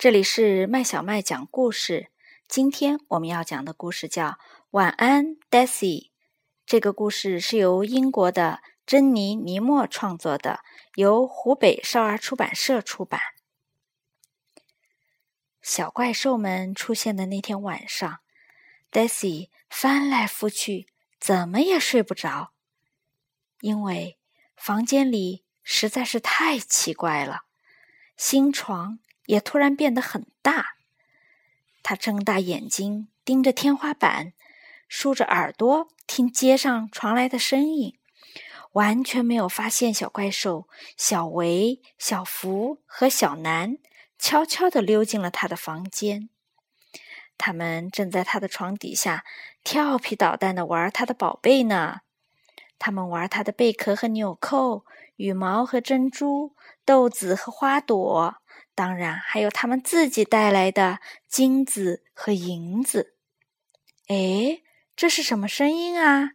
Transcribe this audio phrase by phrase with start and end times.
[0.00, 2.10] 这里是麦小麦讲故事。
[2.48, 4.28] 今天我们要讲的故事叫
[4.70, 6.04] 《晚安，Daisy》。
[6.64, 10.60] 这个故事是由英国的珍妮·尼莫创作的，
[10.94, 13.20] 由湖北少儿出版社出版。
[15.60, 18.20] 小怪兽们出现的那天晚上
[18.90, 20.86] ，Daisy 翻来覆去，
[21.20, 22.54] 怎么也睡不着，
[23.60, 24.16] 因为
[24.56, 27.42] 房间里实在是太奇怪了。
[28.16, 28.98] 新床。
[29.26, 30.74] 也突然变得很大，
[31.82, 34.32] 他睁大眼睛盯着天花板，
[34.88, 37.98] 竖着耳朵听街上传来的声音，
[38.72, 43.78] 完全没有发现小怪兽小维、小福和小南
[44.18, 46.28] 悄悄地溜进了他的房间。
[47.38, 49.24] 他们正在他的床底下
[49.64, 52.00] 调皮捣蛋地玩他的宝贝呢。
[52.78, 54.84] 他们玩他的贝壳和纽扣、
[55.16, 58.36] 羽毛和珍珠、豆子和花朵。
[58.74, 63.16] 当然，还有他们自己带来的金子和银子。
[64.08, 64.62] 哎，
[64.96, 66.32] 这是什么声音啊？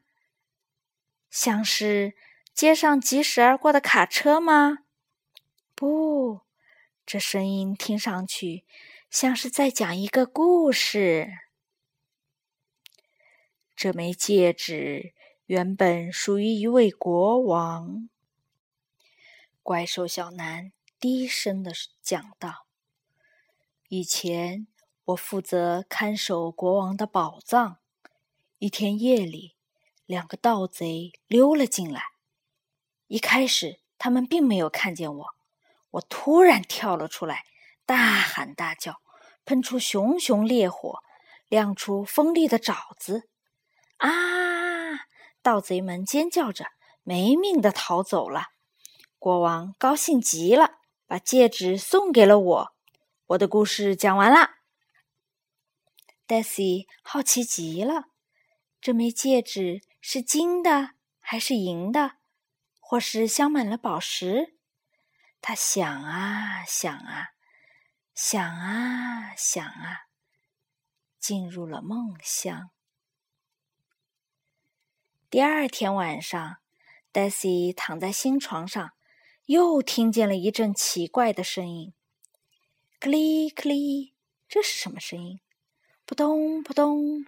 [1.31, 2.15] 像是
[2.53, 4.79] 街上疾驶而过的卡车吗？
[5.73, 6.41] 不，
[7.05, 8.63] 这声音听上去
[9.09, 11.29] 像是在讲一个故事。
[13.75, 15.13] 这枚戒指
[15.47, 18.07] 原本属于一位国王。
[19.61, 20.71] 怪兽小南。
[21.07, 22.65] 低声的讲道
[23.89, 24.65] ：“以前
[25.03, 27.77] 我负责看守国王的宝藏。
[28.57, 29.55] 一天夜里，
[30.07, 32.01] 两个盗贼溜了进来。
[33.05, 35.27] 一开始，他们并没有看见我。
[35.91, 37.43] 我突然跳了出来，
[37.85, 38.99] 大喊大叫，
[39.45, 41.03] 喷出熊熊烈火，
[41.47, 43.29] 亮出锋利的爪子。
[43.97, 44.09] 啊！
[45.43, 46.65] 盗贼们尖叫着，
[47.03, 48.47] 没命的逃走了。
[49.19, 50.74] 国王高兴极了。”
[51.07, 52.75] 把戒指送给了我。
[53.27, 54.55] 我的故事讲完了。
[56.27, 58.05] Daisy 好奇极了，
[58.81, 62.17] 这枚戒指是金的还是银的，
[62.79, 64.55] 或是镶满了宝石？
[65.39, 67.33] 他想啊想啊，
[68.15, 70.07] 想啊想啊，
[71.19, 72.71] 进入了梦乡。
[75.29, 76.57] 第二天晚上
[77.13, 78.94] ，Daisy 躺在新床上。
[79.45, 81.93] 又听见了一阵奇怪的声音，
[82.99, 84.15] 克里克里，
[84.47, 85.39] 这是什么声音？
[86.03, 87.27] 扑通扑通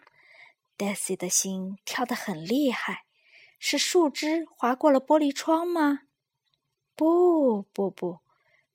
[0.79, 3.03] ，Daisy 的心跳得很厉害。
[3.59, 6.01] 是树枝划过了玻璃窗吗？
[6.95, 8.21] 不不不，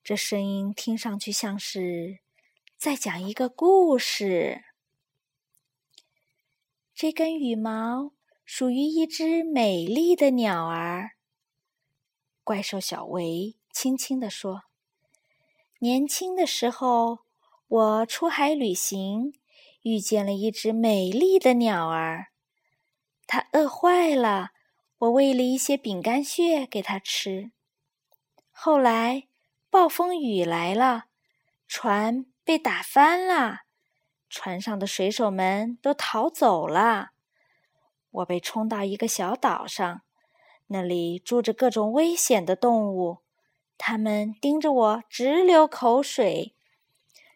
[0.04, 2.20] 这声音听上去像是
[2.76, 4.62] 在讲一个故事。
[6.94, 8.12] 这根羽毛
[8.44, 11.16] 属于一只美丽的鸟儿。
[12.44, 14.64] 怪兽小维轻轻地说
[15.78, 17.20] ：“年轻的时候，
[17.68, 19.32] 我出海旅行，
[19.82, 22.32] 遇见了一只美丽的鸟儿。
[23.28, 24.50] 它饿坏了，
[24.98, 27.52] 我喂了一些饼干屑给它吃。
[28.50, 29.28] 后来，
[29.70, 31.04] 暴风雨来了，
[31.68, 33.60] 船被打翻了，
[34.28, 37.10] 船上的水手们都逃走了，
[38.10, 40.02] 我被冲到一个小岛上。”
[40.72, 43.18] 那里住着各种危险的动物，
[43.78, 46.54] 它们盯着我直流口水。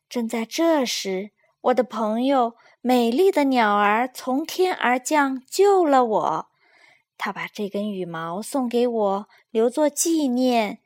[0.09, 1.31] 正在这时，
[1.61, 6.49] 我的朋友美丽的鸟儿从天而降，救了我。
[7.19, 10.81] 他把这根羽毛送给我，留作纪念。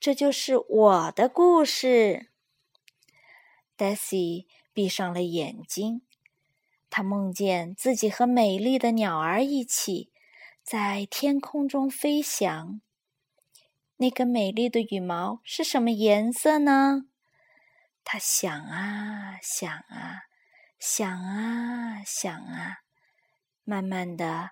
[0.00, 2.28] 这就是我的故事。
[3.76, 6.02] Daisy 闭上了眼睛，
[6.90, 10.10] 他梦见自己和美丽的鸟儿一起。
[10.70, 12.82] 在天空中飞翔，
[13.96, 17.08] 那根美丽的羽毛是什么颜色呢？
[18.04, 20.24] 他想啊想啊
[20.78, 22.80] 想啊想啊，
[23.64, 24.50] 慢慢的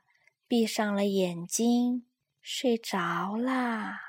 [0.49, 2.07] 闭上了眼睛，
[2.41, 4.01] 睡着啦。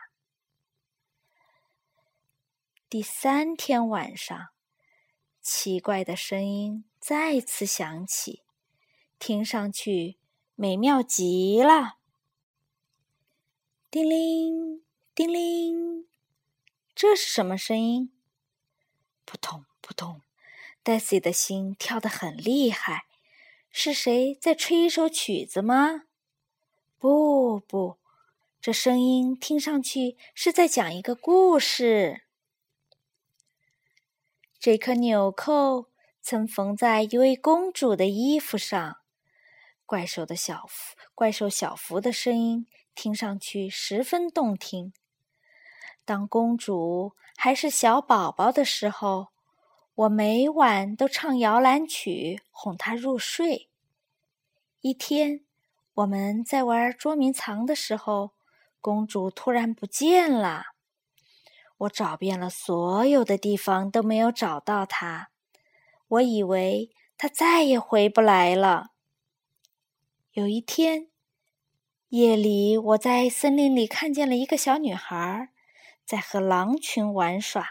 [2.87, 4.47] 第三天晚上，
[5.41, 8.43] 奇怪的声音再次响起，
[9.19, 10.17] 听上去
[10.59, 11.97] 美妙极了。
[13.91, 14.81] 叮铃，
[15.13, 16.07] 叮铃，
[16.95, 18.11] 这是什么声音？
[19.23, 20.23] 扑通扑通
[20.83, 23.05] ，Daisy 的心跳得很厉害。
[23.69, 26.05] 是谁在吹一首曲子吗？
[26.97, 27.97] 不不，
[28.59, 32.23] 这声音听上去是在讲一个故事。
[34.57, 35.85] 这颗纽扣
[36.23, 38.97] 曾缝在一位公主的衣服上。
[39.87, 42.67] 怪兽的小福，怪兽小福的声音。
[42.93, 44.91] 听上去十分动听。
[46.03, 49.27] 当公主还是小宝宝的时候，
[49.95, 53.69] 我每晚都唱摇篮曲哄她入睡。
[54.81, 55.45] 一天，
[55.93, 58.31] 我们在玩捉迷藏的时候，
[58.81, 60.63] 公主突然不见了。
[61.77, 65.29] 我找遍了所有的地方都没有找到她，
[66.07, 68.89] 我以为她再也回不来了。
[70.37, 71.07] 有一天。
[72.09, 75.49] 夜里，我在森林里看见了一个小女孩，
[76.05, 77.69] 在和狼群玩耍。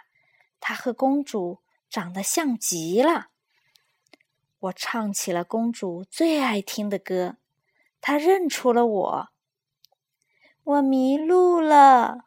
[0.58, 3.28] 她和公主长得像极了。
[4.58, 7.36] 我唱起了公主最爱听的歌，
[8.00, 9.28] 她认出了我。
[10.64, 12.24] 我迷路了，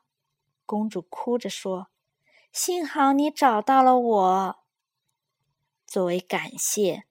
[0.66, 1.90] 公主哭着说
[2.54, 4.60] ：“幸好你找到了我。”
[5.86, 7.04] 作为感谢，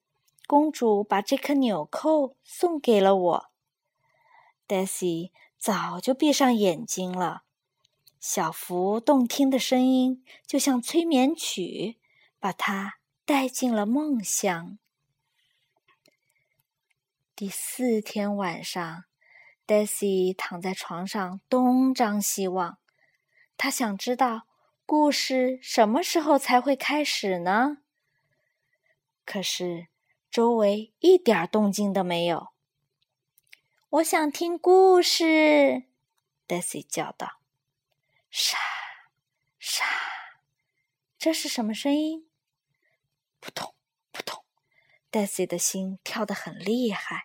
[0.48, 3.50] 公主把这颗纽扣送给了我。
[4.66, 7.42] Daisy 早就闭上眼睛了，
[8.18, 11.98] 小福动听的声音就像催眠曲，
[12.40, 14.78] 把她带进了梦乡。
[17.36, 19.04] 第四天晚上
[19.66, 22.78] ，Daisy 躺在床上东张西望，
[23.58, 24.46] 她想知道
[24.86, 27.82] 故事什么时候才会开始呢？
[29.26, 29.88] 可是
[30.38, 32.50] 周围一点动静都没有。
[33.88, 35.82] 我想听故事
[36.46, 37.40] ，Daisy 叫道。
[38.31, 38.56] 沙
[39.58, 39.85] 沙，
[41.19, 42.29] 这是什么声音？
[43.40, 43.75] 扑通
[44.12, 44.44] 扑通
[45.11, 47.25] ，Daisy 的心跳得很厉害。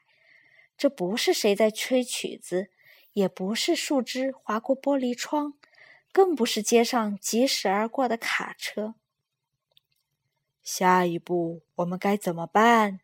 [0.75, 2.71] 这不是谁在吹曲子，
[3.11, 5.53] 也不是树枝划过玻璃窗，
[6.11, 8.95] 更不是街上疾驶而过的卡车。
[10.63, 13.01] 下一步我们该怎么办？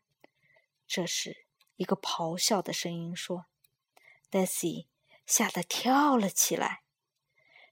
[0.89, 1.45] 这时。
[1.75, 3.45] 一个咆哮的声音说
[4.29, 4.87] ：“Daisy
[5.25, 6.81] 吓得跳了起来。”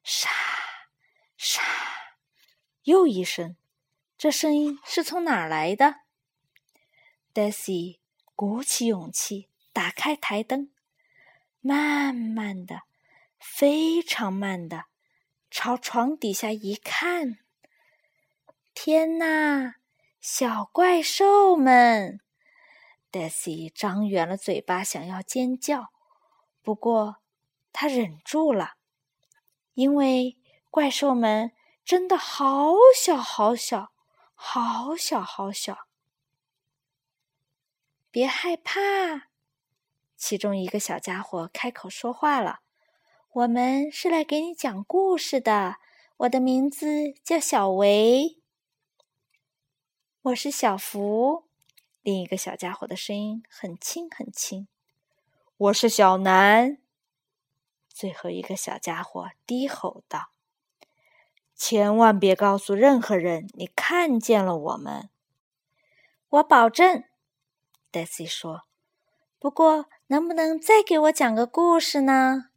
[0.01, 0.29] 沙
[1.35, 1.61] 沙，
[2.83, 3.57] 又一声，
[4.17, 6.03] 这声音是从哪儿来的
[7.33, 7.99] ？Daisy
[8.33, 10.71] 鼓起勇气，打开台灯，
[11.59, 12.83] 慢慢的、
[13.37, 14.85] 非常慢的
[15.51, 17.39] 朝床底下一看，
[18.73, 19.75] 天哪，
[20.21, 22.21] 小怪兽们
[23.17, 25.91] ！Daisy 张圆了嘴巴，想要尖叫，
[26.61, 27.17] 不过
[27.73, 28.75] 他忍住了，
[29.73, 30.37] 因为
[30.69, 31.51] 怪兽们
[31.83, 33.91] 真的好小好小，
[34.35, 35.87] 好小好小。
[38.11, 39.29] 别害怕，
[40.15, 42.59] 其中一个小家伙开口说话了
[43.33, 45.77] ：“我们是来给你讲故事的。
[46.17, 48.41] 我的名字叫小维，
[50.21, 51.45] 我是小福。”
[52.07, 54.69] 另一个小家伙的声音很轻很轻，
[55.57, 56.77] 我是小南。
[57.89, 60.29] 最后一个小家伙低吼道
[61.53, 65.09] ：“千万别告诉任何人你看见了我们。”
[66.39, 67.03] 我保证
[67.91, 68.63] ，Daisy 说。
[69.37, 72.51] 不过，能不能再给我讲个故事呢？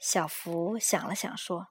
[0.00, 1.68] 小福想了想说：“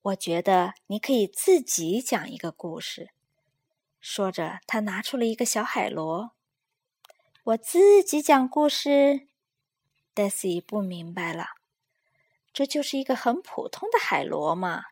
[0.00, 3.10] 我觉得你可以自己讲一个故事。”
[4.00, 6.32] 说着，他拿出了一个小海螺。
[7.44, 9.28] 我自己讲故事
[10.14, 11.50] ，Daisy 不明白了。
[12.52, 14.86] 这就是一个很普通的海螺嘛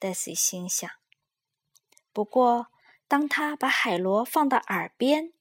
[0.00, 0.90] ，Daisy 心想。
[2.12, 2.68] 不过，
[3.06, 5.32] 当他把海螺放到耳边，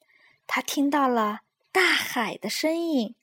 [0.48, 1.42] 他听到了
[1.72, 3.16] 大海的声音。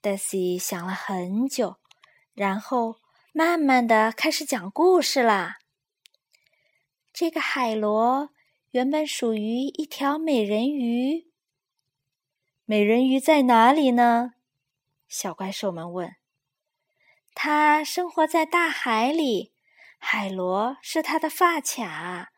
[0.00, 1.76] Daisy 想了很久，
[2.34, 3.00] 然后
[3.32, 5.58] 慢慢的开始讲故事啦。
[7.12, 8.30] 这个海螺。
[8.76, 11.28] 原本属于一条美人鱼。
[12.66, 14.34] 美人鱼在哪里呢？
[15.08, 16.14] 小怪兽们问。
[17.34, 19.54] 它生活在大海里，
[19.96, 22.32] 海螺是它的发卡。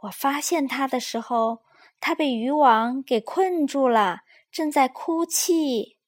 [0.00, 1.62] 我发现它的时候，
[2.00, 5.98] 它被渔网给困住了，正在哭泣。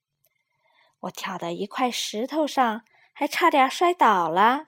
[1.02, 4.66] 我跳到一块石头上，还差点摔倒了。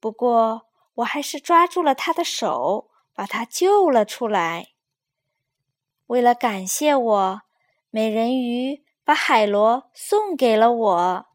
[0.00, 2.88] 不过，我还是抓住了它的手。
[3.14, 4.72] 把他救了出来。
[6.06, 7.42] 为了感谢我，
[7.90, 11.26] 美人鱼把海螺送给了我。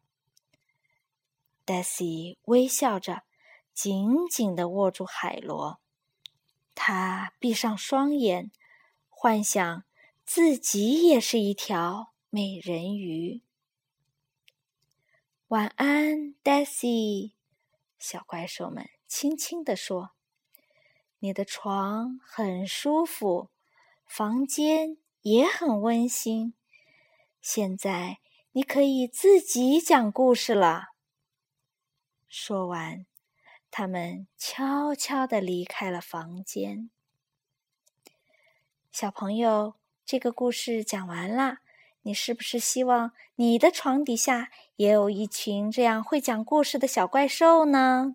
[1.66, 3.22] Daisy 微笑着，
[3.74, 5.80] 紧紧地握住海螺。
[6.74, 8.50] 他闭上双眼，
[9.08, 9.84] 幻想
[10.24, 13.42] 自己也是一条美人鱼。
[15.48, 17.32] 晚安，Daisy。
[17.98, 20.12] 小怪兽们轻轻地说。
[21.20, 23.50] 你的床很舒服，
[24.06, 26.54] 房间也很温馨。
[27.40, 28.18] 现在
[28.52, 30.88] 你可以自己讲故事了。
[32.28, 33.04] 说完
[33.70, 36.90] 他们悄悄地离开了房间。
[38.92, 41.58] 小朋友，这个故事讲完了，
[42.02, 48.14] 你是不是希望你的床底下也有一群这样会讲故事的小怪兽呢？